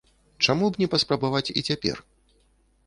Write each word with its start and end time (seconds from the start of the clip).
Чаму 0.45 0.65
б 0.69 0.73
не 0.83 0.87
паспрабаваць 0.93 1.53
і 1.61 1.67
цяпер? 1.67 2.05